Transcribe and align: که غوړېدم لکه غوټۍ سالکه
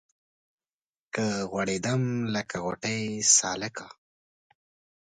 که 1.13 1.25
غوړېدم 1.49 2.01
لکه 2.35 2.57
غوټۍ 2.63 3.01
سالکه 3.37 3.87